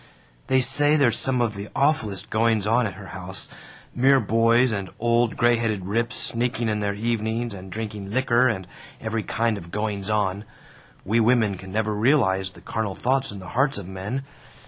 "They 0.47 0.61
say 0.61 0.95
there's 0.95 1.19
some 1.19 1.41
of 1.41 1.53
the 1.53 1.67
awfullest 1.75 2.31
goings 2.31 2.65
on 2.65 2.87
at 2.87 2.95
her 2.95 3.09
house 3.09 3.47
mere 3.93 4.19
boys 4.19 4.71
and 4.71 4.89
old 4.97 5.37
gray 5.37 5.57
headed 5.57 5.85
rips 5.85 6.15
sneaking 6.17 6.69
in 6.69 6.79
there 6.79 6.95
evenings 6.95 7.53
and 7.53 7.71
drinking 7.71 8.09
licker 8.09 8.47
and 8.47 8.65
every 8.99 9.21
kind 9.21 9.59
of 9.59 9.69
goings 9.69 10.09
on. 10.09 10.43
We 11.05 11.19
women 11.19 11.55
can't 11.55 11.71
never 11.71 11.93
realize 11.93 12.49
the 12.49 12.61
carnal 12.61 12.95
thoughts 12.95 13.31
in 13.31 13.37
the 13.37 13.49
hearts 13.49 13.77
of 13.77 13.87
men. 13.87 14.23